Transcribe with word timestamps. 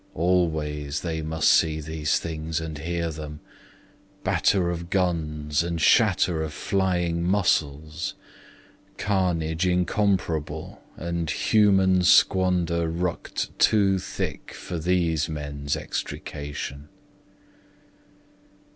Always 0.15 1.01
they 1.01 1.21
must 1.21 1.47
see 1.47 1.79
these 1.79 2.17
things 2.17 2.59
and 2.59 2.79
hear 2.79 3.11
them, 3.11 3.39
Batter 4.23 4.71
of 4.71 4.89
guns 4.89 5.61
and 5.61 5.79
shatter 5.79 6.41
of 6.41 6.53
flying 6.53 7.21
muscles, 7.21 8.15
Carnage 8.97 9.67
incomparable 9.67 10.81
and 10.97 11.29
human 11.29 12.01
squander 12.01 12.89
Rucked 12.89 13.55
too 13.59 13.99
thick 13.99 14.55
for 14.55 14.79
these 14.79 15.29
men's 15.29 15.77
extrication. 15.77 16.89